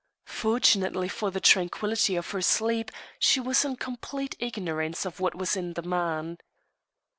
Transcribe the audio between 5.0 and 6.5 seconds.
of what was in the man.